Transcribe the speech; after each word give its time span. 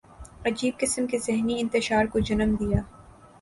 عجیب 0.45 0.79
قسم 0.79 1.07
کے 1.07 1.17
ذہنی 1.17 1.59
انتشار 1.59 2.05
کو 2.05 2.19
جنم 2.19 2.55
دیا۔ 2.55 2.81